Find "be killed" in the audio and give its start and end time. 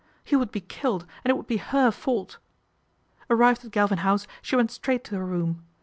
0.51-1.05